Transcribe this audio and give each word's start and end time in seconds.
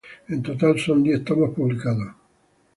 En 0.33 0.39
total 0.47 0.73
son 0.79 1.03
diez 1.05 1.21
tomos 1.27 1.53
publicados. 1.57 2.09